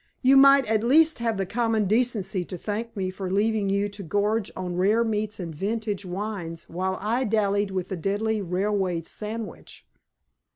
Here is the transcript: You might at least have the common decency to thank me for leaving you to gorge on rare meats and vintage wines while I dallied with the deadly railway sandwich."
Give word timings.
You 0.23 0.35
might 0.35 0.65
at 0.65 0.83
least 0.83 1.19
have 1.19 1.37
the 1.37 1.45
common 1.45 1.85
decency 1.85 2.43
to 2.45 2.57
thank 2.57 2.97
me 2.97 3.11
for 3.11 3.29
leaving 3.29 3.69
you 3.69 3.87
to 3.89 4.01
gorge 4.01 4.49
on 4.55 4.75
rare 4.75 5.03
meats 5.03 5.39
and 5.39 5.53
vintage 5.53 6.05
wines 6.07 6.63
while 6.67 6.97
I 6.99 7.23
dallied 7.23 7.69
with 7.69 7.89
the 7.89 7.97
deadly 7.97 8.41
railway 8.41 9.03
sandwich." 9.03 9.85